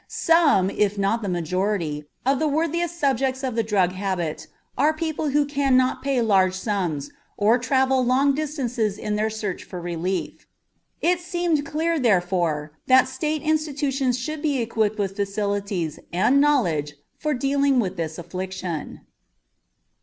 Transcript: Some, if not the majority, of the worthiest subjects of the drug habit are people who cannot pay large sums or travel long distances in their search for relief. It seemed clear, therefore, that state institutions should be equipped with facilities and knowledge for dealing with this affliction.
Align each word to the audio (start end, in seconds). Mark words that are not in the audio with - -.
Some, 0.07 0.71
if 0.71 0.97
not 0.97 1.21
the 1.21 1.29
majority, 1.29 2.05
of 2.25 2.39
the 2.39 2.47
worthiest 2.47 2.97
subjects 2.99 3.43
of 3.43 3.53
the 3.53 3.61
drug 3.61 3.91
habit 3.91 4.47
are 4.75 4.93
people 4.95 5.29
who 5.29 5.45
cannot 5.45 6.01
pay 6.01 6.23
large 6.23 6.55
sums 6.55 7.11
or 7.37 7.59
travel 7.59 8.03
long 8.03 8.33
distances 8.33 8.97
in 8.97 9.15
their 9.15 9.29
search 9.29 9.63
for 9.63 9.79
relief. 9.79 10.47
It 11.01 11.19
seemed 11.19 11.67
clear, 11.67 11.99
therefore, 11.99 12.71
that 12.87 13.07
state 13.07 13.43
institutions 13.43 14.17
should 14.17 14.41
be 14.41 14.57
equipped 14.57 14.97
with 14.97 15.15
facilities 15.15 15.99
and 16.11 16.41
knowledge 16.41 16.93
for 17.19 17.35
dealing 17.35 17.79
with 17.79 17.95
this 17.95 18.17
affliction. 18.17 19.01